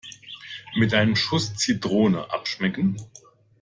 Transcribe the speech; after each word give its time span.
Mit 0.77 0.95
einem 0.95 1.15
Schuss 1.15 1.53
Zitrone 1.55 2.31
abschmecken. 2.31 2.97